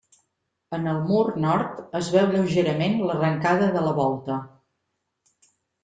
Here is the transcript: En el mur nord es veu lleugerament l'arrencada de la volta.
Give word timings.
En 0.77 0.87
el 0.93 0.97
mur 1.11 1.21
nord 1.43 1.77
es 2.01 2.09
veu 2.17 2.27
lleugerament 2.37 2.99
l'arrencada 3.11 3.71
de 3.79 3.87
la 3.91 3.97
volta. 4.05 4.43